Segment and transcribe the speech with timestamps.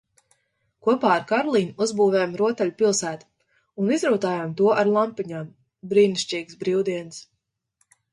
[0.85, 3.29] Kopā ar Karlīni uzbūvējām rotaļu pilsētu
[3.83, 5.53] un izrotājām to ar lampiņām.
[5.93, 7.21] Brīnišķīgas brīvdienas!